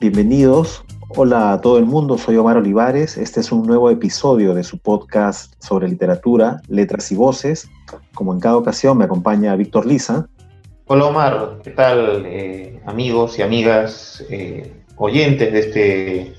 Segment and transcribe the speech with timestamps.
[0.00, 0.82] bienvenidos.
[1.10, 3.18] Hola a todo el mundo, soy Omar Olivares.
[3.18, 7.68] Este es un nuevo episodio de su podcast sobre literatura, letras y voces.
[8.14, 10.26] Como en cada ocasión me acompaña Víctor Lisa.
[10.86, 16.34] Hola Omar, ¿qué tal eh, amigos y amigas eh, oyentes de este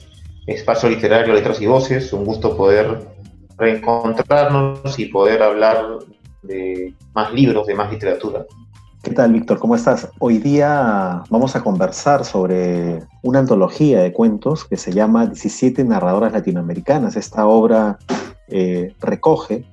[0.47, 2.11] espacio literario Letras y Voces?
[2.13, 3.07] Un gusto poder
[3.57, 5.99] reencontrarnos y poder hablar
[6.41, 8.43] de más libros, de más literatura.
[9.03, 9.57] ¿Qué tal, Víctor?
[9.57, 10.09] ¿Cómo estás?
[10.19, 16.33] Hoy día vamos a conversar sobre una antología de cuentos que se llama 17 narradoras
[16.33, 17.15] latinoamericanas.
[17.15, 17.97] Esta obra
[18.47, 19.65] eh, recoge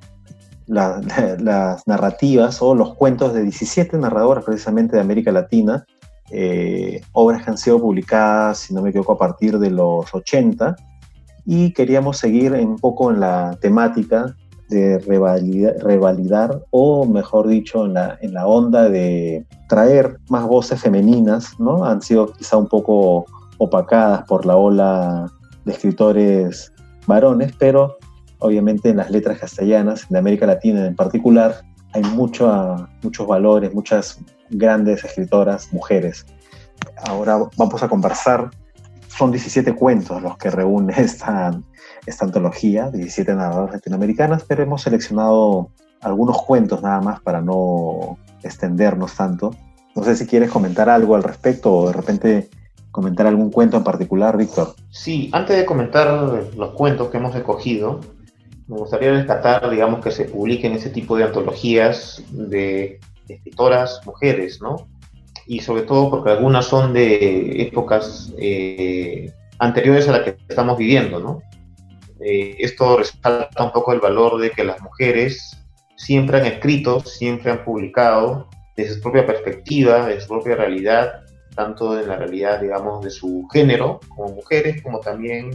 [0.66, 5.84] las narrativas o los cuentos de 17 narradoras precisamente de América Latina,
[6.30, 10.74] eh, obras que han sido publicadas, si no me equivoco, a partir de los 80,
[11.44, 14.34] y queríamos seguir un poco en la temática
[14.68, 21.58] de revalidar, o mejor dicho, en la, en la onda de traer más voces femeninas,
[21.58, 21.84] ¿no?
[21.84, 23.26] Han sido quizá un poco
[23.58, 25.26] opacadas por la ola
[25.64, 26.72] de escritores
[27.06, 27.98] varones, pero
[28.38, 34.20] obviamente en las letras castellanas, en América Latina en particular, hay mucho, muchos valores, muchas
[34.50, 36.26] grandes escritoras mujeres.
[37.06, 38.50] Ahora vamos a conversar,
[39.18, 41.50] son 17 cuentos los que reúne esta,
[42.06, 49.16] esta antología, 17 narradoras latinoamericanas, pero hemos seleccionado algunos cuentos nada más para no extendernos
[49.16, 49.50] tanto.
[49.96, 52.48] No sé si quieres comentar algo al respecto o de repente
[52.92, 54.74] comentar algún cuento en particular, Víctor.
[54.90, 56.08] Sí, antes de comentar
[56.56, 58.00] los cuentos que hemos escogido,
[58.68, 64.86] me gustaría rescatar, digamos, que se publiquen ese tipo de antologías de escritoras mujeres, ¿no?
[65.48, 71.18] Y sobre todo porque algunas son de épocas eh, anteriores a la que estamos viviendo,
[71.18, 71.42] ¿no?
[72.20, 75.56] Eh, esto resalta un poco el valor de que las mujeres
[75.96, 81.98] siempre han escrito, siempre han publicado desde su propia perspectiva, de su propia realidad, tanto
[81.98, 85.50] en la realidad, digamos, de su género como mujeres, como también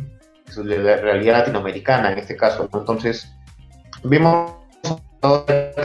[0.55, 2.69] de la realidad latinoamericana en este caso.
[2.73, 3.31] Entonces,
[4.03, 4.51] vemos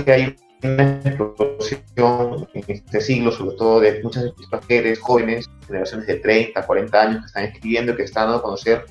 [0.05, 6.17] que hay una explosión en este siglo, sobre todo de muchas mujeres jóvenes, generaciones de
[6.17, 8.85] 30, 40 años que están escribiendo y que están dando a conocer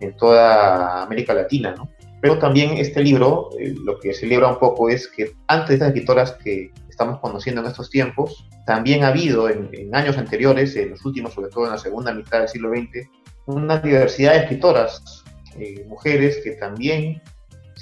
[0.00, 1.88] en toda América Latina, ¿no?
[2.20, 5.88] Pero también este libro, eh, lo que celebra un poco es que antes de estas
[5.88, 11.04] escritoras que estamos conociendo en estos tiempos, también ha habido en, años anteriores, en los
[11.04, 13.08] últimos, sobre todo en la segunda mitad del siglo XX,
[13.46, 15.24] una diversidad de escritoras,
[15.58, 17.20] eh, mujeres que también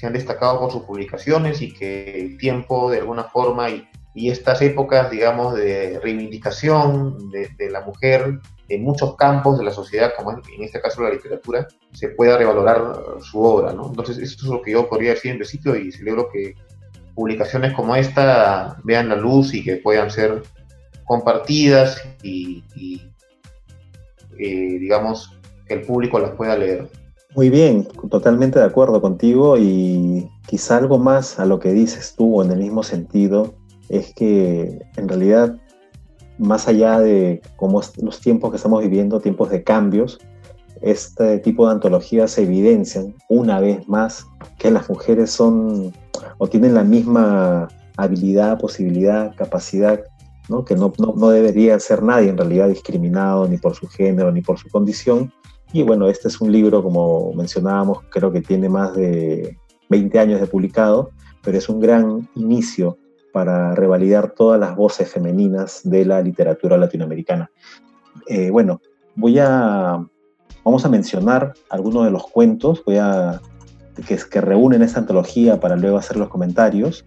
[0.01, 4.61] se han destacado por sus publicaciones y que el tiempo de alguna forma y, estas
[4.63, 10.41] épocas, digamos, de reivindicación de, la mujer en muchos campos de la sociedad, como en
[10.65, 12.83] este caso la literatura, se pueda revalorar
[13.21, 13.73] su obra.
[13.73, 13.89] ¿no?
[13.89, 16.55] Entonces, eso es lo que yo podría decir en principio y celebro que
[17.15, 20.43] publicaciones como esta vean la luz y que puedan ser
[21.05, 22.65] compartidas y,
[24.39, 26.89] eh, digamos, que el público las pueda leer.
[27.37, 32.43] Muy bien, totalmente de acuerdo contigo y quizá algo más a lo que dices tú
[32.43, 33.55] en el mismo sentido
[33.89, 35.57] es que en realidad
[36.39, 40.19] más allá de cómo los tiempos que estamos viviendo, tiempos de cambios,
[40.81, 44.27] este tipo de antologías evidencian una vez más
[44.59, 45.93] que las mujeres son
[46.39, 50.01] o tienen la misma habilidad, posibilidad, capacidad,
[50.49, 50.65] ¿no?
[50.65, 54.59] que no, no, debería ser nadie en realidad discriminado ni por su género ni por
[54.59, 55.33] su condición.
[55.73, 59.57] Y bueno, este es un libro, como mencionábamos, creo que tiene más de
[59.89, 61.11] 20 años de publicado,
[61.43, 62.99] pero es un gran inicio
[63.33, 67.51] para revalidar todas las voces femeninas de la literatura latinoamericana.
[68.27, 68.81] Eh, bueno,
[69.15, 70.05] voy a,
[70.65, 73.41] vamos a mencionar algunos de los cuentos voy a,
[74.09, 77.05] que, que reúnen esta antología para luego hacer los comentarios.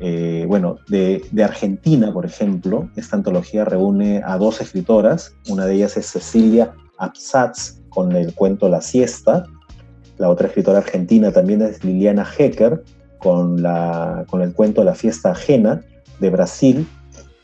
[0.00, 5.34] Eh, bueno, de, de, Argentina, por ejemplo, esta antología reúne a dos escritoras.
[5.48, 9.44] Una de ellas es Cecilia Absatz con el cuento La siesta.
[10.18, 12.84] La otra escritora argentina también es Liliana Hecker
[13.18, 15.82] con, la, con el cuento La fiesta ajena
[16.20, 16.88] de Brasil.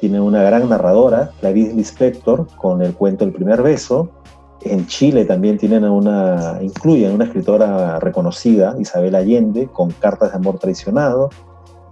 [0.01, 4.11] Tiene una gran narradora, Clarice Lispector, con el cuento El primer beso.
[4.63, 10.59] En Chile también tienen una, incluyen una escritora reconocida, Isabel Allende, con Cartas de Amor
[10.59, 11.31] Traicionado,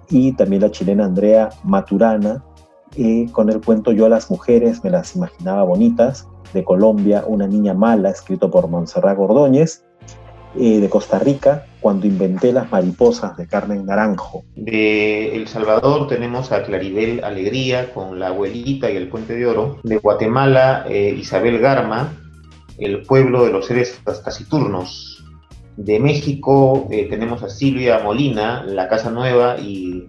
[0.08, 2.44] y también la chilena Andrea Maturana,
[2.96, 7.46] eh, con el cuento Yo a las mujeres me las imaginaba bonitas, de Colombia, Una
[7.46, 9.84] niña mala, escrito por Montserrat Gordóñez,
[10.58, 14.44] eh, de Costa Rica, Cuando inventé las mariposas de Carmen Naranjo.
[14.56, 19.78] De El Salvador tenemos a Claribel Alegría con La abuelita y el puente de oro.
[19.82, 22.12] De Guatemala, eh, Isabel Garma,
[22.78, 25.24] El pueblo de los seres taciturnos.
[25.76, 30.06] De México eh, tenemos a Silvia Molina, La Casa Nueva y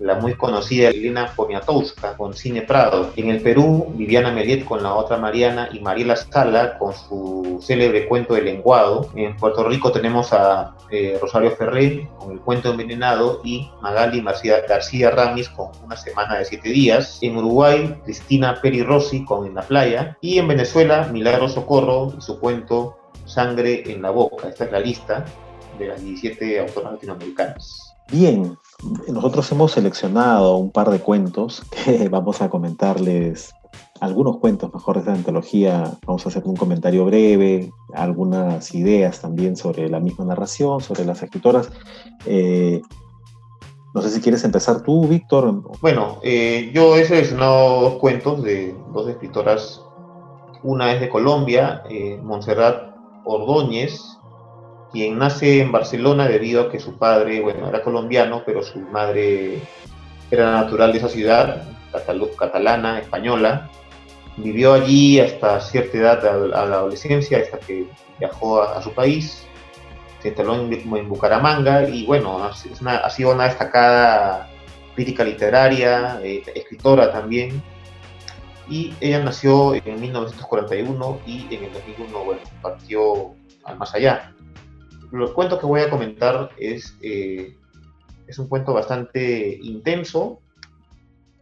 [0.00, 3.12] la muy conocida Elena Poniatowska con Cine Prado.
[3.16, 8.08] En el Perú, Viviana Meliet con la otra Mariana y Mariela Sala con su célebre
[8.08, 9.10] cuento de lenguado.
[9.14, 14.62] En Puerto Rico tenemos a eh, Rosario Ferrer con el cuento envenenado y Magali García,
[14.66, 17.18] García Ramis con Una semana de siete días.
[17.20, 20.16] En Uruguay, Cristina Peri Rossi con En la playa.
[20.22, 22.96] Y en Venezuela, Milagro Socorro y su cuento
[23.26, 24.48] Sangre en la boca.
[24.48, 25.24] Esta es la lista
[25.78, 27.90] de las 17 autoras latinoamericanas.
[28.10, 28.58] Bien,
[29.08, 33.54] nosotros hemos seleccionado un par de cuentos que vamos a comentarles,
[34.00, 39.56] algunos cuentos mejor de esta antología, vamos a hacer un comentario breve, algunas ideas también
[39.56, 41.70] sobre la misma narración, sobre las escritoras.
[42.24, 42.80] Eh,
[43.92, 45.62] no sé si quieres empezar tú, Víctor.
[45.80, 49.84] Bueno, eh, yo he seleccionado dos cuentos de dos escritoras.
[50.62, 52.94] Una es de Colombia, eh, Montserrat
[53.24, 54.19] Ordóñez,
[54.92, 59.60] quien nace en Barcelona debido a que su padre, bueno, era colombiano, pero su madre
[60.30, 61.64] era natural de esa ciudad,
[62.38, 63.70] catalana, española.
[64.36, 67.86] Vivió allí hasta cierta edad, a, la adolescencia, hasta que
[68.18, 69.46] viajó a, su país,
[70.20, 74.48] se instaló en, Bucaramanga y bueno, ha sido una destacada
[74.94, 77.62] crítica literaria, eh, escritora también.
[78.68, 83.32] Y ella nació en 1941 y en el 2001, bueno, partió
[83.64, 84.32] al más allá
[85.12, 87.56] los cuentos que voy a comentar es, eh,
[88.26, 90.40] es un cuento bastante intenso,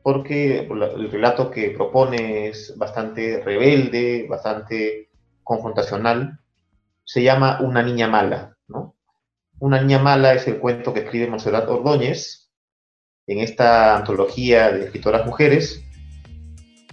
[0.03, 5.11] porque el relato que propone es bastante rebelde, bastante
[5.43, 6.41] confrontacional.
[7.05, 8.95] Se llama Una niña mala, ¿no?
[9.59, 12.49] Una niña mala es el cuento que escribe Monserrat Ordóñez
[13.27, 15.85] en esta antología de escritoras mujeres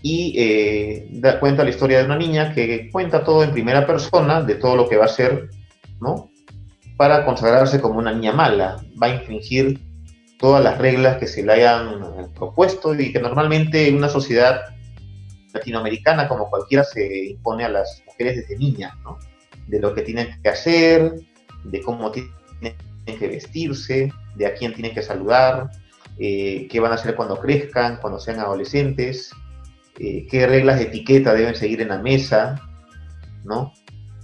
[0.02, 4.42] y eh, da cuenta la historia de una niña que cuenta todo en primera persona
[4.42, 5.50] de todo lo que va a ser,
[6.02, 6.30] ¿no?
[6.98, 8.78] Para consagrarse como una niña mala.
[9.02, 9.80] Va a infringir
[10.40, 14.62] todas las reglas que se le hayan propuesto y que normalmente en una sociedad
[15.54, 19.18] latinoamericana como cualquiera se impone a las mujeres desde niñas, ¿no?
[19.68, 21.16] De lo que tienen que hacer,
[21.64, 22.76] de cómo tienen
[23.06, 25.70] que vestirse, de a quién tienen que saludar,
[26.20, 29.32] eh, qué van a hacer cuando crezcan, cuando sean adolescentes,
[29.98, 32.62] eh, qué reglas de etiqueta deben seguir en la mesa,
[33.44, 33.74] ¿no?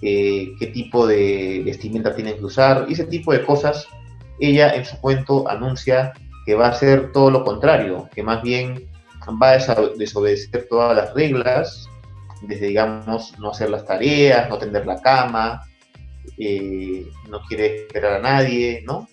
[0.01, 3.87] Eh, qué tipo de vestimenta tienen que usar, y ese tipo de cosas,
[4.39, 6.13] ella en su cuento anuncia
[6.45, 8.89] que va a hacer todo lo contrario, que más bien
[9.41, 9.57] va a
[9.97, 11.87] desobedecer todas las reglas,
[12.41, 15.61] desde, digamos, no hacer las tareas, no tender la cama,
[16.39, 19.07] eh, no quiere esperar a nadie, ¿no?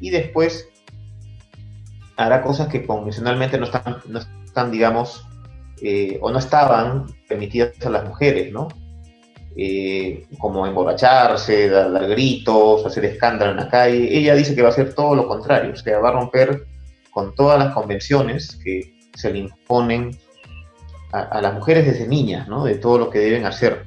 [0.00, 0.68] Y después
[2.16, 5.26] hará cosas que convencionalmente no están, digamos,
[5.82, 8.68] eh, o no estaban permitidas a las mujeres, ¿no?
[9.60, 14.16] Eh, como emborracharse, dar, gritos, hacer escándalo en la calle.
[14.16, 16.64] Ella dice que va a hacer todo lo contrario, o sea, va a romper
[17.10, 20.16] con todas las convenciones que se le imponen
[21.10, 22.66] a, las mujeres desde niñas, ¿no?
[22.66, 23.86] De todo lo que deben hacer.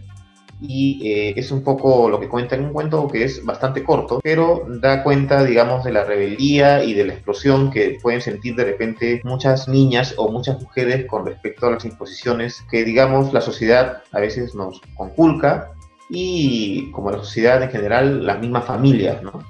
[0.64, 4.20] Y eh, es un poco lo que cuenta en un cuento que es bastante corto,
[4.24, 8.66] pero da cuenta, digamos, de la rebeldía y de la explosión que pueden sentir de
[8.66, 14.04] repente muchas niñas o muchas mujeres con respecto a las imposiciones que, digamos, la sociedad
[14.12, 15.72] a veces nos conculca
[16.12, 19.44] y como la sociedad en general, las mismas familias, ¿no?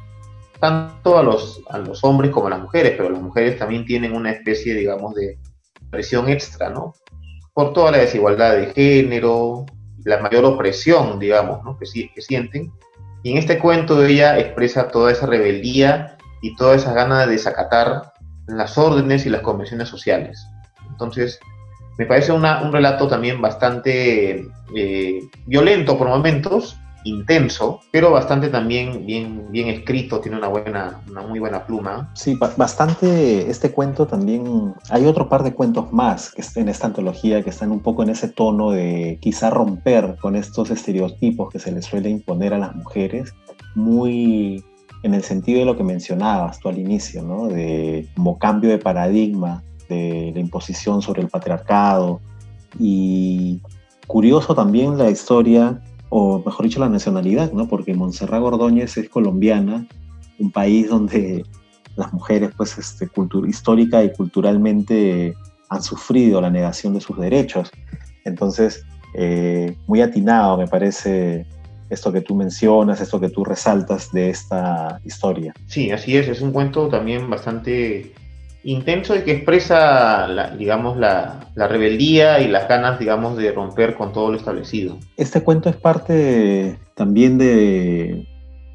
[0.60, 4.16] Tanto a los, a los hombres como a las mujeres, pero las mujeres también tienen
[4.16, 5.40] una especie, digamos, de
[5.90, 6.94] presión extra, ¿no?
[7.54, 9.66] Por toda la desigualdad de género,
[10.06, 12.72] la mayor opresión, digamos, que sienten.
[13.24, 18.14] Y en este cuento ella expresa toda esa rebeldía y toda esa gana de desacatar
[18.48, 20.44] las órdenes y las convenciones sociales.
[20.90, 21.40] Entonces,
[21.98, 29.48] me parece un relato también bastante eh, violento por momentos, intenso, pero bastante también bien,
[29.52, 32.12] bien escrito, tiene una buena, una muy buena pluma.
[32.14, 37.44] Sí, bastante este cuento también, hay otro par de cuentos más que en esta antología
[37.44, 41.72] que están un poco en ese tono de quizá romper con estos estereotipos que se
[41.72, 43.34] les suele imponer a las mujeres,
[43.76, 44.64] muy
[45.04, 47.48] en el sentido de lo que mencionabas tú al inicio, ¿no?
[47.48, 52.22] De como cambio de paradigma de la imposición sobre el patriarcado
[52.80, 53.62] y
[54.08, 55.82] curioso también la historia
[56.14, 57.68] o mejor dicho la nacionalidad, ¿no?
[57.70, 59.88] Porque Montserrat Gordóñez es colombiana,
[60.40, 61.46] un país donde
[61.96, 63.10] las mujeres, pues, este,
[63.48, 65.34] histórica y culturalmente
[65.70, 67.72] han sufrido la negación de sus derechos.
[68.26, 71.46] Entonces, eh, muy atinado me parece
[71.90, 75.54] esto que tú mencionas, esto que tú resaltas de esta historia.
[75.68, 78.14] Sí, así es, es un cuento también bastante
[78.64, 84.14] intenso y que expresa, la, digamos, la, rebeldía y las ganas, digamos, de romper con
[84.14, 84.98] todo lo establecido.
[85.18, 88.28] Este cuento es parte también de,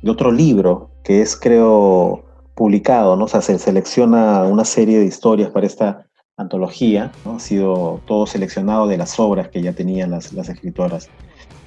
[0.07, 2.25] otro libro, que es, creo,
[2.55, 3.28] publicado, ¿no?
[3.28, 7.37] Se selecciona una serie de historias para esta antología, ¿no?
[7.37, 11.09] Ha sido todo seleccionado de las obras que ya tenían las, las escritoras.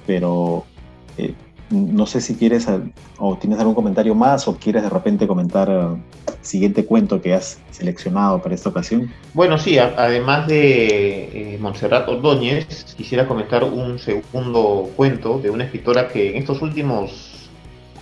[0.06, 0.64] Pero
[1.18, 1.34] eh,
[1.70, 2.66] no sé si quieres
[3.18, 5.96] o tienes algún comentario más o quieres de repente comentar el
[6.42, 9.10] siguiente cuento que has seleccionado para esta ocasión.
[9.34, 16.08] Bueno, sí, además de eh, Montserrat Ordóñez, quisiera comentar un segundo cuento de una escritora
[16.08, 17.48] que en estos últimos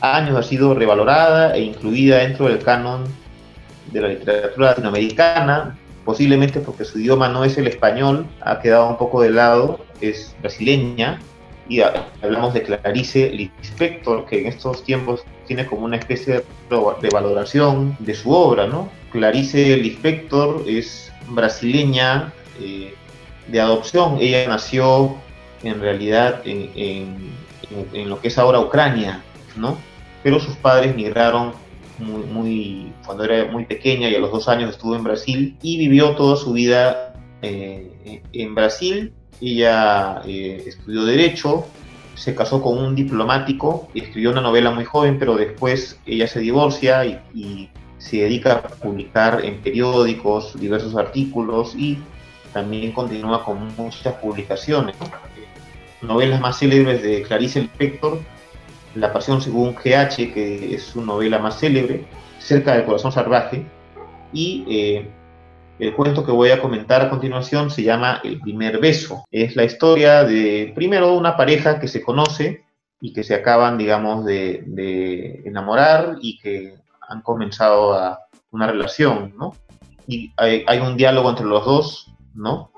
[0.01, 3.05] años ha sido revalorada e incluida dentro del canon
[3.93, 8.97] de la literatura latinoamericana, posiblemente porque su idioma no es el español, ha quedado un
[8.97, 11.19] poco de lado, es brasileña,
[11.69, 17.97] y hablamos de Clarice Lispector, que en estos tiempos tiene como una especie de valoración
[17.99, 18.89] de su obra, ¿no?
[19.13, 22.95] Clarice Lispector es brasileña eh,
[23.49, 25.17] de adopción, ella nació
[25.63, 27.37] en realidad en,
[27.93, 29.23] lo que es ahora Ucrania,
[29.57, 29.79] ¿no?
[30.23, 31.53] Pero sus padres migraron
[31.99, 36.15] muy, cuando era muy pequeña y a los dos años estuvo en Brasil y vivió
[36.15, 41.67] toda su vida eh, en Brasil ella eh, estudió Derecho,
[42.15, 47.05] se casó con un diplomático, escribió una novela muy joven, pero después ella se divorcia
[47.05, 51.99] y, se dedica a publicar en periódicos diversos artículos y
[52.53, 54.95] también continúa con muchas publicaciones.
[56.01, 58.21] Novelas más célebres de Clarice Lispector,
[58.95, 62.05] La Pasión según GH, que es su novela más célebre,
[62.39, 63.67] Cerca del Corazón Salvaje,
[64.33, 65.11] y eh,
[65.79, 69.25] el cuento que voy a comentar a continuación se llama El primer beso.
[69.31, 72.65] Es la historia de, primero, una pareja que se conoce
[73.01, 76.75] y que se acaban, digamos, de, enamorar y que
[77.09, 79.55] han comenzado a una relación, ¿no?
[80.07, 82.73] Y hay, un diálogo entre los dos, ¿no?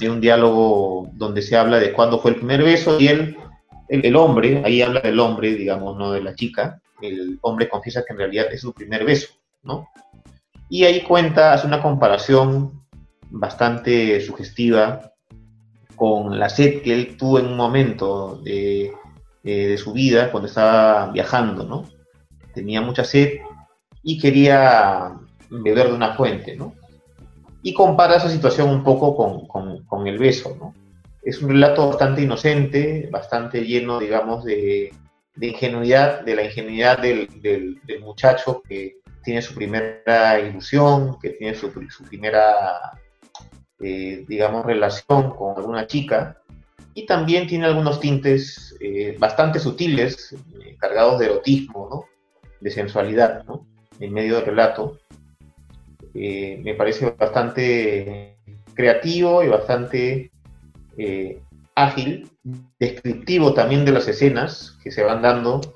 [0.00, 3.38] Hay un diálogo donde se habla de cuándo fue el primer beso y él,
[3.88, 8.04] el, el hombre, ahí habla del hombre, digamos, no de la chica, el hombre confiesa
[8.04, 9.28] que en realidad es su primer beso,
[9.62, 9.88] ¿no?
[10.68, 12.84] Y ahí cuenta, hace una comparación
[13.30, 15.12] bastante sugestiva
[15.94, 18.92] con la sed que él tuvo en un momento de,
[19.42, 21.84] de su vida cuando estaba viajando, ¿no?
[22.52, 23.38] Tenía mucha sed
[24.02, 25.12] y quería
[25.50, 26.74] beber de una fuente, ¿no?
[27.62, 30.74] Y compara esa situación un poco con, con, el beso, ¿no?
[31.22, 34.92] Es un relato bastante inocente, bastante lleno, digamos, de,
[35.34, 41.56] de ingenuidad, de la ingenuidad del, del muchacho que, tiene su primera ilusión, que tiene
[41.56, 41.72] su,
[42.08, 42.92] primera,
[43.80, 46.38] eh, digamos, relación con alguna chica,
[46.94, 52.06] y también tiene algunos tintes eh, bastante sutiles, eh, cargados de erotismo,
[52.60, 53.44] de sensualidad,
[53.98, 55.00] en medio del relato.
[56.14, 58.36] me parece bastante
[58.74, 60.30] creativo y bastante
[61.74, 62.30] ágil,
[62.78, 65.75] descriptivo también de las escenas que se van dando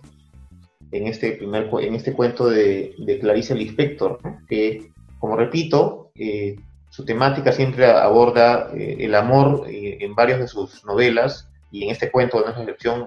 [0.92, 4.18] en este, primer, en este cuento de, de Clarice Lispector,
[4.48, 6.56] que, como repito, eh,
[6.88, 11.90] su temática siempre aborda eh, el amor eh, en varias de sus novelas, y en
[11.90, 13.06] este cuento, de nuestra excepción,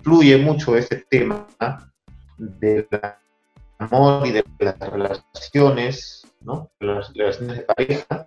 [0.00, 1.46] fluye mucho este tema
[2.36, 2.86] del
[3.78, 6.68] amor y de las relaciones, ¿no?
[6.80, 8.26] las relaciones de pareja,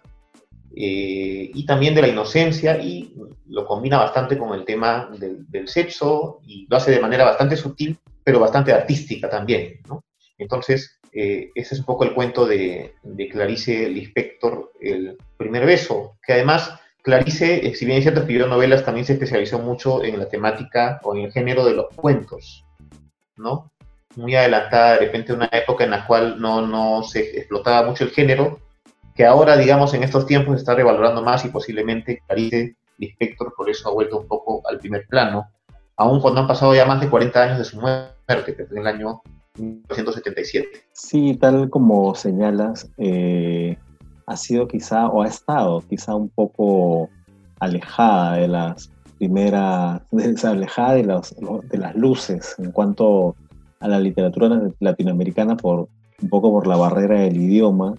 [0.72, 3.13] y también de la inocencia, y
[3.48, 7.58] lo combina bastante con el tema del, del sexo, y lo hace de manera bastante
[7.58, 10.03] sutil, pero bastante artística también, ¿no?
[10.38, 12.96] Entonces, eh, ese es un poco el cuento de,
[13.32, 18.84] Clarice Lispector, El primer beso, que además Clarice, eh, si bien es cierto escribió novelas,
[18.84, 22.65] también se especializó mucho en la temática o en el género de los cuentos,
[23.36, 23.72] ¿no?
[24.15, 28.12] Muy adelantada de repente una época en la cual no, no se explotaba mucho el
[28.12, 28.60] género,
[29.15, 33.70] que ahora, digamos, en estos tiempos se está revalorando más y posiblemente Clarice Lispector por
[33.70, 35.51] eso ha vuelto un poco al primer plano,
[35.98, 38.82] aun cuando han pasado ya más de 40 años de su muerte, que fue en
[38.82, 39.22] el año
[39.58, 40.68] 1977.
[40.94, 43.78] Sí, tal como señalas, eh,
[44.26, 47.10] ha sido quizá, o ha estado quizá un poco
[47.60, 50.02] alejada de las primeras,
[50.44, 53.36] alejada de, de las luces en cuanto
[53.80, 55.90] a la literatura latinoamericana por
[56.22, 57.96] un poco por la barrera del idioma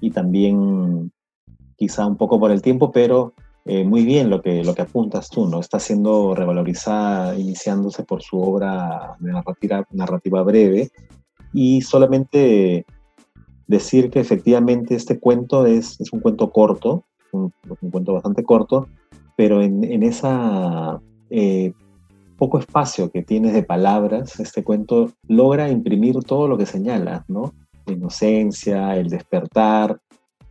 [0.00, 1.12] y también
[1.76, 3.32] quizá un poco por el tiempo, pero
[3.70, 5.60] eh, muy bien lo que, lo que apuntas tú, ¿no?
[5.60, 10.90] Está siendo revalorizada, iniciándose por su obra de narrativa, narrativa breve,
[11.52, 12.86] y solamente
[13.66, 17.52] decir que efectivamente este cuento es, es un cuento corto, un,
[17.90, 18.88] cuento bastante corto,
[19.36, 20.98] pero en, en esa
[21.28, 21.74] eh,
[22.38, 27.52] poco espacio que tienes de palabras, este cuento logra imprimir todo lo que señala, ¿no?
[27.84, 30.00] La inocencia, el despertar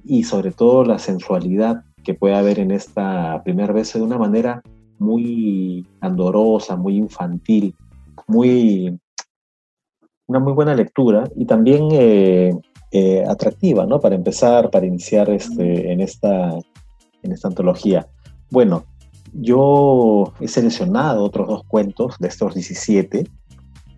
[0.03, 4.63] y sobre todo la sensualidad que puede haber en esta primer beso de una manera
[4.97, 7.75] muy andorosa, muy infantil,
[8.27, 8.97] muy,
[10.25, 12.55] una muy buena lectura y también eh,
[12.93, 13.99] eh, atractiva, ¿no?
[13.99, 16.53] Para empezar, para iniciar este, en, esta,
[17.23, 18.07] en esta antología.
[18.51, 18.85] Bueno,
[19.33, 23.19] yo he seleccionado otros dos cuentos de estos 17.
[23.19, 23.27] ¿eh?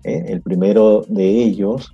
[0.04, 1.94] el primero de ellos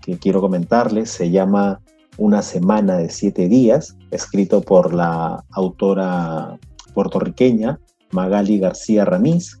[0.00, 1.82] que quiero comentarles se llama
[2.16, 6.58] Una semana de siete días, escrito por la autora
[6.94, 7.80] puertorriqueña
[8.12, 9.58] Magali García Ramiz.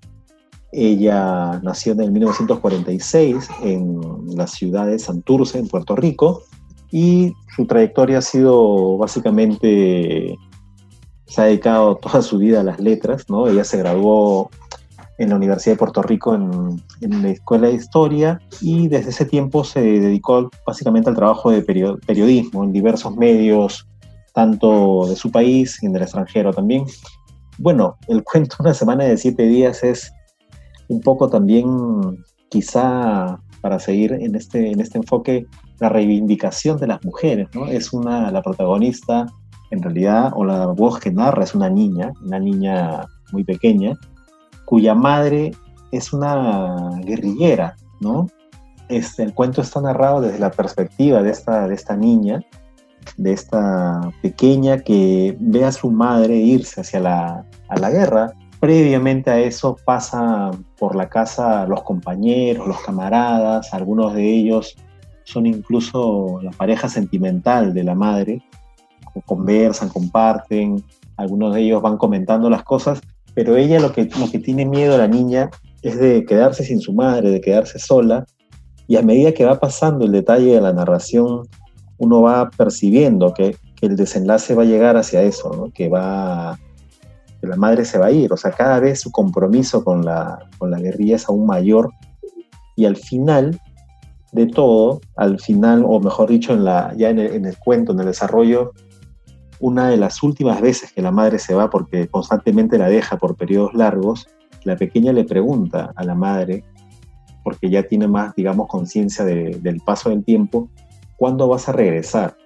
[0.72, 4.00] Ella nació en el 1946 en
[4.36, 6.42] la ciudad de Santurce, en Puerto Rico,
[6.90, 10.36] y su trayectoria ha sido básicamente,
[11.26, 13.48] se ha dedicado toda su vida a las letras, ¿no?
[13.48, 14.50] Ella se graduó
[15.18, 19.64] en la Universidad de Puerto Rico en, la Escuela de Historia y desde ese tiempo
[19.64, 23.86] se dedicó básicamente al trabajo de periodismo en diversos medios,
[24.32, 26.84] tanto de su país y en el extranjero también.
[27.58, 30.12] Bueno, el cuento Una semana de siete días es
[30.88, 31.66] un poco también,
[32.48, 35.46] quizá para seguir en este, en este enfoque,
[35.80, 37.66] la reivindicación de las mujeres, ¿no?
[37.66, 39.26] Es una, la protagonista,
[39.70, 43.96] en realidad, o la voz que narra es una niña, una niña muy pequeña,
[44.64, 45.52] cuya madre
[45.92, 48.26] es una guerrillera, ¿no?
[48.88, 52.42] Este, el cuento está narrado desde la perspectiva de esta, de esta niña,
[53.16, 58.32] de esta pequeña que ve a su madre irse hacia la, a la guerra.
[58.60, 64.76] Previamente a eso pasa por la casa los compañeros, los camaradas, algunos de ellos
[65.24, 68.42] son incluso la pareja sentimental de la madre,
[69.26, 70.84] conversan, comparten,
[71.16, 73.00] algunos de ellos van comentando las cosas
[73.34, 75.50] pero ella lo que, lo que tiene miedo a la niña
[75.82, 78.24] es de quedarse sin su madre, de quedarse sola,
[78.86, 81.48] y a medida que va pasando el detalle de la narración,
[81.98, 86.58] uno va percibiendo que, el desenlace va a llegar hacia eso, que, va,
[87.38, 90.38] que la madre se va a ir, o sea, cada vez su compromiso con la,
[90.56, 91.90] con la guerrilla es aún mayor,
[92.76, 93.60] y al final
[94.32, 97.92] de todo, al final, o mejor dicho, en la, ya en el, en el cuento,
[97.92, 98.72] en el desarrollo,
[99.64, 103.34] una de las últimas veces que la madre se va porque constantemente la deja por
[103.34, 104.26] periodos largos,
[104.62, 106.64] la pequeña le pregunta a la madre,
[107.42, 110.68] porque ya tiene más, digamos, conciencia del paso del tiempo,
[111.16, 112.36] ¿cuándo vas a regresar?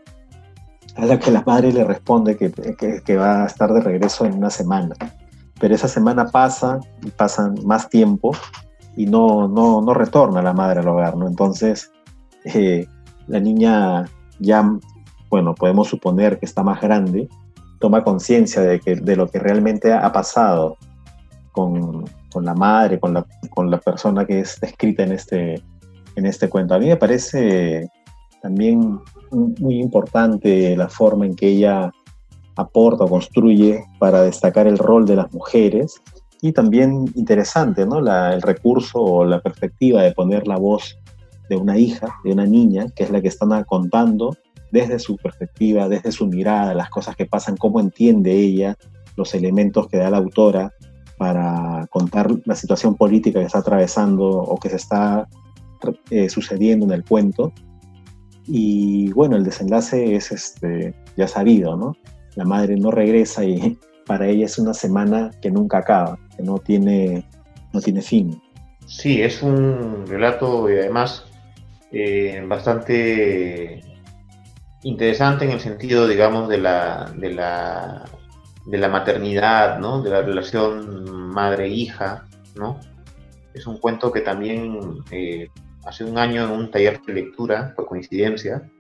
[0.95, 2.53] A la que la madre le responde que,
[3.05, 4.95] que, va a estar de regreso en una semana.
[5.59, 8.31] Pero esa semana pasa y pasan más tiempo
[8.97, 11.27] y no, no, no retorna la madre al hogar, ¿no?
[11.27, 11.91] Entonces,
[12.45, 12.87] eh,
[13.27, 14.05] la niña
[14.39, 14.63] ya
[15.31, 17.29] bueno, podemos suponer que está más grande,
[17.81, 20.77] toma conciencia de, que, de lo que realmente ha pasado
[21.53, 25.63] con, con la madre, con la, con la, persona que es escrita en este,
[26.17, 26.75] en este cuento.
[26.75, 27.89] A mí me parece
[28.43, 31.91] también muy importante la forma en que ella
[32.57, 36.01] aporta o construye para destacar el rol de las mujeres
[36.41, 38.01] y también interesante ¿no?
[38.01, 40.99] La, el recurso o la perspectiva de poner la voz
[41.49, 44.37] de una hija, de una niña, que es la que están contando
[44.71, 48.77] desde su perspectiva, desde su mirada, las cosas que pasan, cómo entiende ella
[49.17, 50.73] los elementos que da la autora
[51.19, 55.29] para contar la situación política que está atravesando o que se está
[56.11, 57.53] eh, sucediendo en el cuento.
[58.47, 61.97] Y bueno, el desenlace es este, ya sabido, ¿no?
[62.37, 63.77] La madre no regresa y
[64.07, 67.25] para ella es una semana que nunca acaba, que no tiene,
[67.73, 68.41] no tiene fin.
[68.87, 71.27] Sí, es un relato y además
[71.93, 73.83] eh, bastante
[74.83, 78.05] interesante en el sentido, digamos, de la, de la,
[78.67, 80.03] de la maternidad, ¿no?
[80.03, 82.79] De la relación madre-hija, ¿no?
[83.55, 85.49] Es un cuento que también eh,
[85.85, 88.71] hace un año en un taller de lectura, por coincidencia,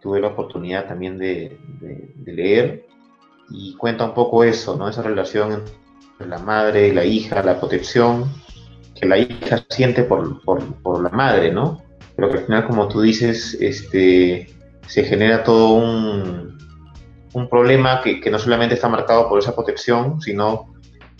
[0.00, 1.58] tuve la oportunidad también de,
[2.26, 2.86] leer
[3.48, 4.88] y cuenta un poco eso, ¿no?
[4.88, 5.62] Esa relación
[6.12, 8.24] entre la madre y la hija, la protección
[8.94, 11.82] que la hija siente por, por, por la madre, ¿no?
[12.16, 14.48] Pero que al final, como tú dices, este,
[14.86, 16.58] se genera todo un,
[17.32, 20.72] un problema que, que, no solamente está marcado por esa protección, sino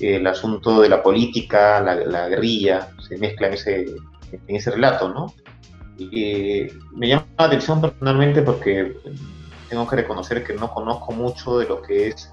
[0.02, 3.86] el asunto de la política, la, guerrilla, se mezcla en ese,
[4.32, 5.32] en ese relato, ¿no?
[5.98, 8.96] Y, me llama la atención personalmente porque
[9.68, 12.30] tengo que reconocer que no conozco mucho de lo que es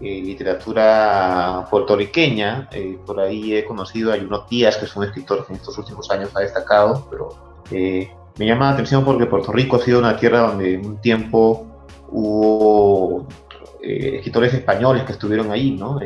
[0.00, 2.68] eh, literatura puertorriqueña.
[2.72, 5.78] Eh, por ahí he conocido a Juno Díaz, que es un escritor que en estos
[5.78, 9.98] últimos años ha destacado, pero eh, me llama la atención porque Puerto Rico ha sido
[9.98, 11.66] una tierra donde un tiempo
[12.08, 13.28] hubo
[13.82, 15.98] eh, escritores españoles que estuvieron ahí, ¿no?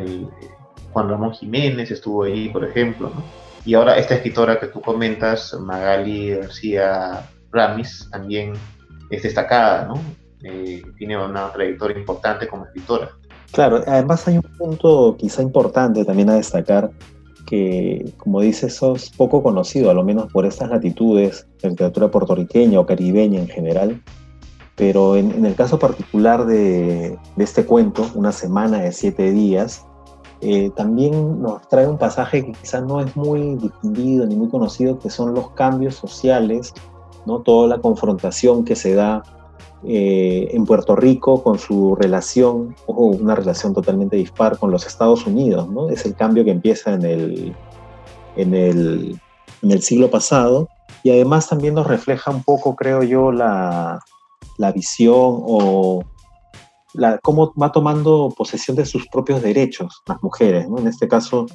[0.92, 3.22] Juan Ramón Jiménez estuvo ahí, por ejemplo, ¿no?
[3.64, 8.52] Y ahora esta escritora que tú comentas, Magali García Ramis, también
[9.10, 10.00] es destacada, ¿no?
[10.42, 13.10] Eh, tiene una trayectoria importante como escritora.
[13.50, 16.90] Claro, además hay un punto quizá importante también a destacar,
[17.46, 22.80] que, como dices, es poco conocido, a lo menos por estas latitudes, la literatura puertorriqueña
[22.80, 24.02] o caribeña en general.
[24.74, 29.87] Pero en, el caso particular de, este cuento, Una semana de siete días,
[30.42, 34.98] eh, también nos trae un pasaje que quizás no es muy difundido ni muy conocido,
[34.98, 36.74] que son los cambios sociales,
[37.24, 37.40] ¿no?
[37.40, 39.22] toda la confrontación que se da
[39.87, 45.27] eh, en Puerto Rico con su relación, o una relación totalmente dispar con los Estados
[45.27, 45.90] Unidos, ¿no?
[45.90, 47.57] Es el cambio que empieza en el,
[48.37, 49.21] en el,
[49.62, 50.69] en el siglo pasado
[51.03, 54.01] y además también nos refleja un poco, creo yo, la,
[54.59, 56.03] la visión o
[56.95, 60.79] la, cómo va tomando posesión de sus propios derechos las mujeres, ¿no?
[60.79, 61.47] En este caso,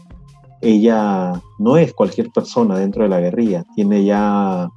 [0.61, 4.69] ella no es cualquier persona dentro de la guerrilla, tiene ya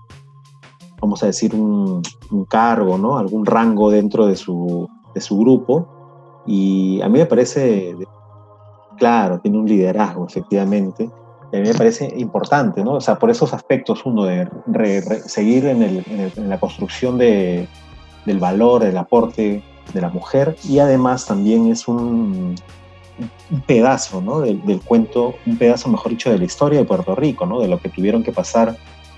[1.04, 2.02] vamos a decir, un,
[2.48, 3.18] cargo, ¿no?
[3.18, 6.42] Algún rango dentro de su, de su grupo.
[6.46, 7.94] Y a mí me parece,
[8.96, 11.10] claro, tiene un liderazgo, efectivamente.
[11.52, 12.94] a mí me parece importante, ¿no?
[12.94, 14.48] O sea, por esos aspectos, uno, de
[15.26, 17.68] seguir en, el, en, la construcción de,
[18.24, 19.62] del valor, del aporte
[19.92, 22.54] de la mujer, y además también es un,
[23.50, 24.40] un pedazo, ¿no?
[24.40, 27.60] Del, del, cuento, un pedazo, mejor dicho, de la historia de Puerto Rico, ¿no?
[27.60, 28.76] De lo que tuvieron que pasar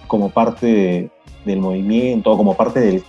[0.08, 1.10] como parte de,
[1.46, 3.04] del movimiento, como parte del,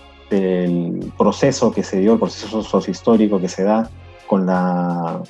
[1.16, 3.88] proceso que se dio, el proceso sociohistórico que se da
[4.26, 5.22] con la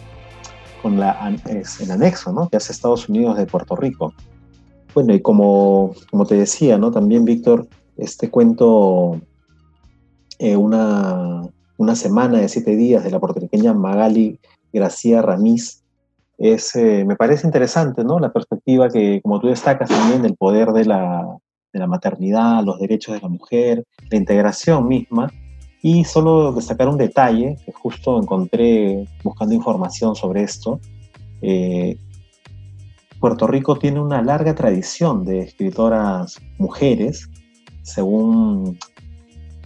[0.82, 1.36] con la,
[1.80, 2.48] el anexo ¿no?
[2.48, 4.12] que hace Estados Unidos de Puerto Rico.
[4.94, 6.90] Bueno, y como, como te decía, ¿no?
[6.90, 9.20] también Víctor, este cuento,
[10.38, 11.42] eh, una,
[11.76, 14.38] una semana de siete días de la puertorriqueña Magali
[14.72, 15.82] Gracia Ramiz,
[16.38, 18.20] es, eh, me parece interesante, ¿no?
[18.20, 21.26] La perspectiva que, como tú destacas también, del poder de la,
[21.72, 25.32] de la maternidad, los derechos de la mujer, la integración misma.
[25.82, 30.80] Y solo destacar un detalle que justo encontré buscando información sobre esto.
[31.40, 31.96] Eh,
[33.20, 37.28] Puerto Rico tiene una larga tradición de escritoras mujeres,
[37.82, 38.78] según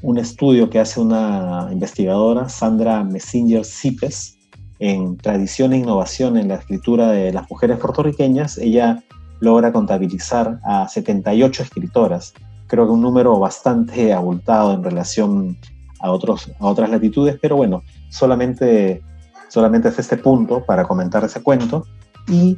[0.02, 4.38] un estudio que hace una investigadora, Sandra Messenger Cipes,
[4.78, 8.58] en Tradición e Innovación en la Escritura de las Mujeres Puertorriqueñas.
[8.58, 9.02] Ella
[9.42, 12.32] logra contabilizar a 78 escritoras.
[12.68, 15.58] Creo que un número bastante abultado en relación
[15.98, 19.02] a, otros, a otras latitudes, pero bueno, solamente,
[19.48, 21.84] solamente es este punto para comentar ese cuento.
[22.28, 22.56] Y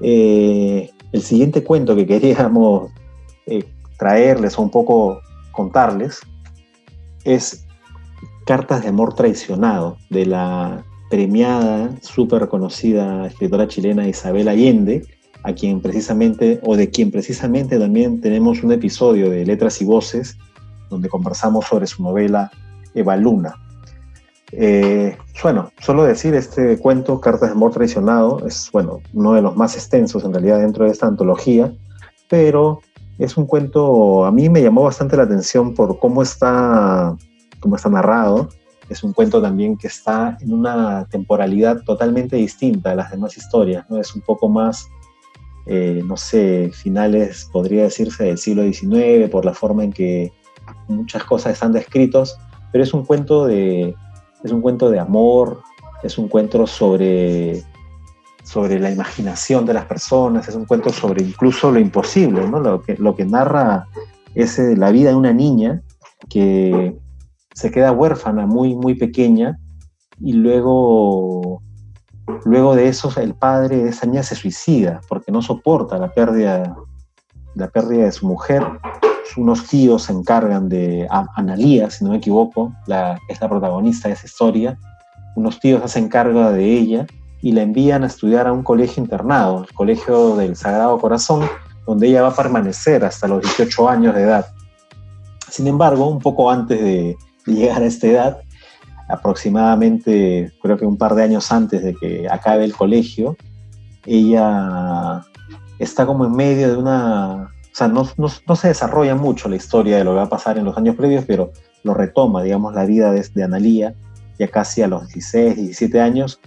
[0.00, 2.90] eh, el siguiente cuento que queríamos
[3.46, 3.64] eh,
[3.98, 5.20] traerles o un poco
[5.52, 6.20] contarles
[7.24, 7.66] es
[8.46, 15.04] Cartas de Amor Traicionado, de la premiada, súper reconocida escritora chilena Isabel Allende,
[15.42, 20.36] a quien precisamente, o de quien precisamente también tenemos un episodio de Letras y Voces,
[20.88, 22.50] donde conversamos sobre su novela
[22.94, 23.54] Eva Luna.
[24.52, 29.56] Eh, bueno, solo decir, este cuento, Cartas de Amor Traicionado, es, bueno, uno de los
[29.56, 31.72] más extensos en realidad dentro de esta antología,
[32.28, 32.80] pero
[33.18, 37.16] es un cuento, a mí me llamó bastante la atención por cómo está,
[37.60, 38.48] cómo está narrado.
[38.88, 43.88] Es un cuento también que está en una temporalidad totalmente distinta a las demás historias,
[43.88, 43.98] ¿no?
[43.98, 44.88] Es un poco más
[45.66, 50.32] eh, no sé, finales, podría decirse, del siglo XIX, por la forma en que
[50.88, 52.36] muchas cosas están descritos,
[52.72, 53.94] pero es un cuento de,
[54.42, 55.62] es un cuento de amor,
[56.02, 57.62] es un cuento sobre,
[58.42, 62.58] sobre la imaginación de las personas, es un cuento sobre incluso lo imposible, ¿no?
[62.60, 63.86] Lo que, lo que narra
[64.34, 65.82] es eh, la vida de una niña
[66.28, 66.96] que
[67.54, 69.58] se queda huérfana muy, muy pequeña
[70.20, 71.62] y luego
[72.44, 76.76] Luego de eso, el padre de esa niña se suicida porque no soporta la pérdida,
[77.54, 78.64] la pérdida de su mujer.
[79.36, 82.72] Unos tíos se encargan de, Analía, si no me equivoco,
[83.28, 84.78] es la protagonista de esa historia,
[85.34, 87.06] unos tíos hacen cargo de ella
[87.40, 91.48] y la envían a estudiar a un colegio internado, el Colegio del Sagrado Corazón,
[91.86, 94.46] donde ella va a permanecer hasta los 18 años de edad.
[95.48, 98.40] Sin embargo, un poco antes de llegar a esta edad,
[99.12, 103.36] aproximadamente, creo que un par de años antes de que acabe el colegio,
[104.06, 105.22] ella
[105.78, 107.50] está como en medio de una...
[107.72, 108.04] O sea, no,
[108.56, 111.24] se desarrolla mucho la historia de lo que va a pasar en los años previos,
[111.26, 111.52] pero
[111.84, 113.94] lo retoma, digamos, la vida de, de Analía,
[114.38, 116.40] ya casi a los 16, 17 años,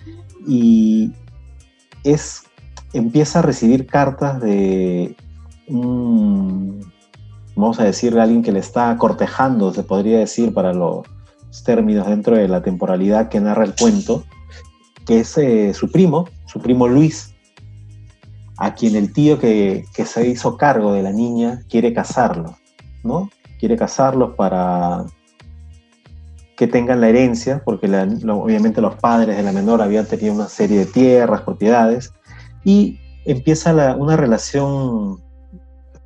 [0.47, 1.11] y
[2.03, 2.43] es,
[2.93, 5.15] empieza a recibir cartas de
[7.55, 11.03] vamos a decir, alguien que le está cortejando, se podría decir, para lo,
[11.63, 14.23] términos dentro de la temporalidad que narra el cuento,
[15.05, 17.33] que es eh, su primo, su primo Luis,
[18.57, 22.55] a quien el tío que, se hizo cargo de la niña quiere casarlo,
[23.03, 23.29] ¿no?
[23.59, 25.05] Quiere casarlos para
[26.55, 30.79] que tengan la herencia, porque obviamente los padres de la menor habían tenido una serie
[30.79, 32.13] de tierras, propiedades,
[32.63, 35.21] y empieza una relación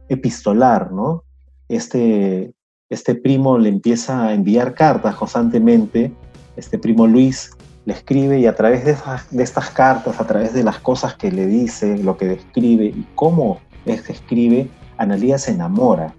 [0.07, 1.23] epistolar, ¿no?
[1.67, 2.53] Este,
[2.89, 6.12] este primo le empieza a enviar cartas constantemente,
[6.56, 7.52] este primo Luis
[7.86, 11.45] le escribe y a través de, estas cartas, a través de las cosas que le
[11.45, 16.13] dice, lo que describe y cómo es que escribe, Analía se enamora,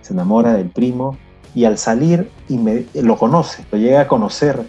[0.00, 1.16] se enamora del primo
[1.54, 2.58] y al salir y
[3.00, 4.60] lo conoce, lo llega a conocer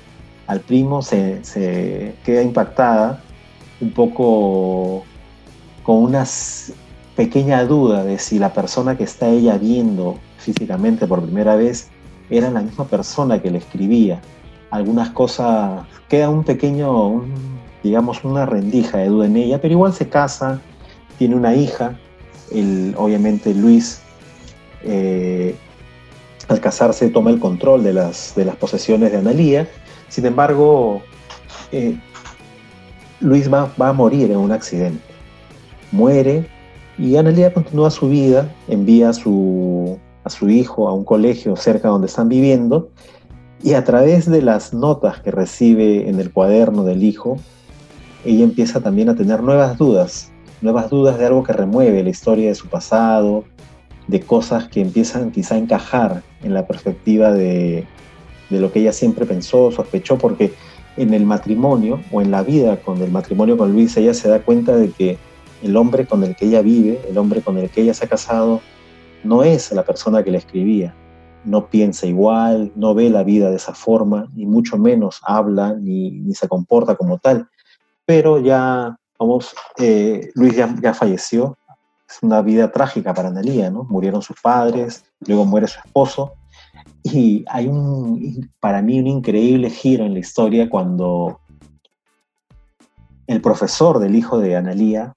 [0.46, 3.24] al primo, se, se queda impactada,
[3.82, 5.04] un poco
[5.84, 6.26] con una
[7.16, 11.90] pequeña duda de si la persona que está ella viendo físicamente por primera vez
[12.30, 14.22] era la misma persona que le escribía.
[14.72, 17.24] Algunas cosas, queda un pequeño,
[17.84, 20.62] digamos, una rendija de duda en ella, pero igual se casa,
[21.18, 21.98] tiene una hija,
[22.52, 24.02] el, obviamente Luis
[24.84, 25.56] eh,
[26.48, 29.68] al casarse toma el control de las, de las posesiones de Analía,
[30.08, 31.02] sin embargo,
[31.72, 31.96] eh,
[33.20, 35.04] Luis va, va, a morir en un accidente.
[35.92, 36.48] Muere
[36.98, 42.30] y Analía continúa su vida, envía su, su hijo a un colegio cerca donde están
[42.30, 42.90] viviendo
[43.64, 47.38] y a través de las notas que recibe en el cuaderno del hijo,
[48.24, 52.48] ella empieza también a tener nuevas dudas, nuevas dudas de algo que remueve la historia
[52.48, 53.44] de su pasado,
[54.08, 57.86] de cosas que empiezan quizá a encajar en la perspectiva de,
[58.50, 60.54] de lo que ella siempre pensó, sospechó, porque
[60.98, 64.40] en el matrimonio o en la vida con el matrimonio con Luis, ella se da
[64.40, 65.18] cuenta de que
[65.62, 68.10] el hombre con el que ella vive, el hombre con el que ella se ha
[68.10, 68.62] casado,
[69.24, 70.96] no es la persona que le escribía.
[71.46, 76.34] No piensa igual, no ve la vida de esa forma, ni mucho menos habla ni,
[76.34, 77.48] se comporta como tal.
[78.06, 81.58] Pero ya, vamos, eh, Luis ya, ya, falleció.
[82.10, 83.84] Es una vida trágica para Analía, ¿no?
[83.84, 86.34] Murieron sus padres, luego muere su esposo.
[87.04, 91.40] Y hay un, para mí, un increíble giro en la historia cuando
[93.28, 95.14] el profesor del hijo de Analía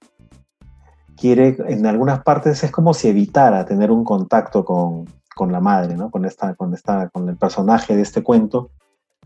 [1.31, 5.05] en algunas partes es como si evitara tener un contacto con,
[5.35, 6.11] con la madre, ¿no?
[6.11, 8.69] Con, esta, con, esta, con el personaje de este cuento,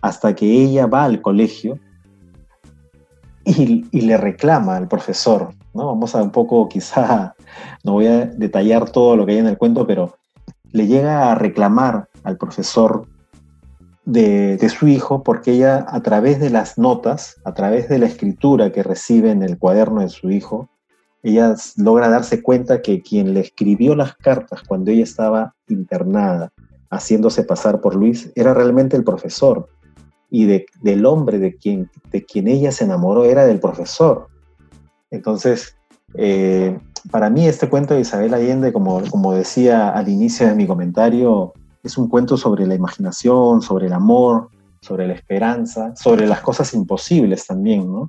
[0.01, 1.79] hasta que ella va al colegio
[3.43, 5.87] y, y, le reclama al profesor, ¿no?
[5.87, 7.35] Vamos a un poco, quizá,
[7.83, 10.17] no voy a detallar todo lo que hay en el cuento, pero
[10.71, 13.07] le llega a reclamar al profesor
[14.05, 18.05] de, de, su hijo porque ella a través de las notas, a través de la
[18.05, 20.69] escritura que recibe en el cuaderno de su hijo,
[21.23, 26.51] ella logra darse cuenta que quien le escribió las cartas cuando ella estaba internada,
[26.89, 29.69] haciéndose pasar por Luis, era realmente el profesor.
[30.29, 34.27] Y de, del hombre de quien, de quien ella se enamoró era del profesor.
[35.09, 35.75] Entonces,
[36.15, 36.77] eh,
[37.11, 41.53] para mí este cuento de Isabel Allende, como, como decía al inicio de mi comentario,
[41.83, 44.49] es un cuento sobre la imaginación, sobre el amor,
[44.81, 48.07] sobre la esperanza, sobre las cosas imposibles también, ¿no?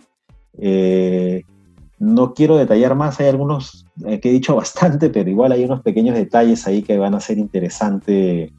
[0.59, 1.45] Eh,
[1.99, 5.83] no quiero detallar más, hay algunos eh, que he dicho bastante, pero igual hay unos
[5.83, 8.53] pequeños detalles ahí que van a ser interesante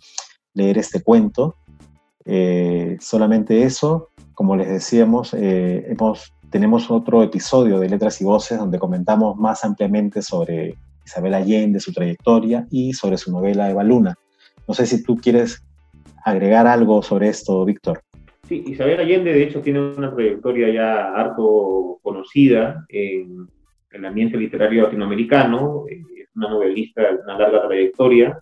[0.53, 1.55] leer este cuento.
[2.25, 5.95] Eh, solamente eso, como les decíamos, eh,
[6.49, 10.75] tenemos otro episodio de Letras y Voces donde comentamos más ampliamente sobre
[11.05, 14.15] Isabel Allende, su trayectoria y sobre su novela Eva Luna.
[14.67, 15.63] No sé si tú quieres
[16.23, 18.01] agregar algo sobre esto, Víctor.
[18.49, 23.47] Sí, Isabel Allende de hecho tiene una trayectoria ya harto conocida en,
[23.91, 28.39] el ambiente literario latinoamericano, eh, es una novelista de una larga trayectoria.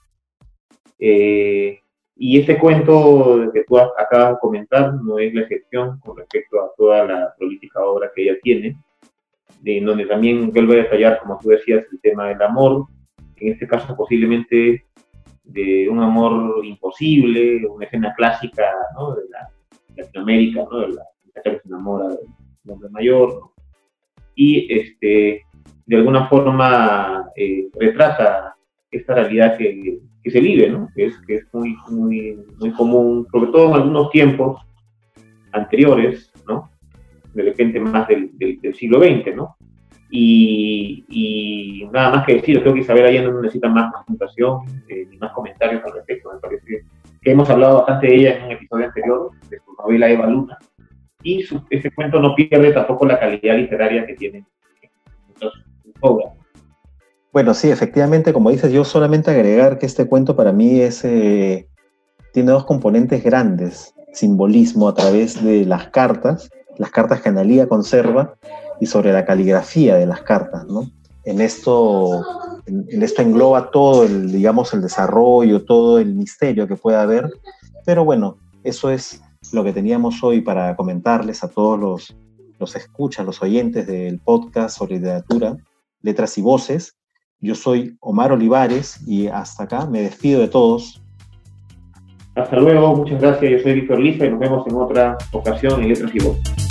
[0.97, 1.81] Eh,
[2.15, 6.71] y este cuento que tú acabas de comentar no es la excepción con respecto a
[6.77, 8.77] toda la política obra que ella tiene,
[9.65, 12.87] en donde también vuelve a detallar, como tú decías, el tema del amor,
[13.35, 14.85] en este caso posiblemente
[15.43, 18.63] de un amor imposible, una escena clásica
[18.95, 19.13] ¿no?
[19.13, 19.49] de la
[19.97, 20.87] Latinoamérica, ¿no?
[20.87, 22.19] La muchacha que se enamora del
[22.67, 23.51] hombre mayor,
[24.35, 25.41] Y este,
[25.85, 28.55] de alguna forma eh, retrata
[28.91, 30.89] esta realidad que, que, se vive, ¿no?
[30.95, 31.17] Que es,
[31.53, 34.61] muy, muy, común, sobre todo en algunos tiempos
[35.53, 36.69] anteriores, ¿no?
[37.33, 39.55] De repente más del, del, siglo XX, ¿no?
[40.09, 45.05] Y, y, nada más que decir, creo que Isabel Allende no necesita más presentación eh,
[45.09, 46.31] ni más comentarios al respecto.
[46.33, 46.83] Me parece
[47.21, 50.57] que hemos hablado bastante de ella en un episodio anterior, de su novela Eva Luna,
[51.23, 54.45] y su, ese cuento no pierde tampoco la calidad literaria que tiene
[55.99, 56.33] obras.
[57.33, 61.67] Bueno, sí, efectivamente, como dices, yo solamente agregar que este cuento para mí es, eh,
[62.33, 68.35] tiene dos componentes grandes, simbolismo a través de las cartas, las cartas que Analía conserva,
[68.79, 70.89] y sobre la caligrafía de las cartas, ¿no?
[71.25, 72.23] En esto,
[72.67, 77.29] en, esto engloba todo el, digamos, el desarrollo, todo el misterio que pueda haber,
[77.85, 82.17] pero bueno, eso es lo que teníamos hoy para comentarles a todos los,
[82.59, 85.57] los escuchas, los oyentes del podcast sobre literatura.
[86.01, 86.97] Letras y Voces.
[87.39, 91.03] Yo soy Omar Olivares y hasta acá me despido de todos.
[92.35, 93.51] Hasta luego, muchas gracias.
[93.51, 96.66] Yo soy Víctor Lisa y nos vemos en otra ocasión en Letras y Voces.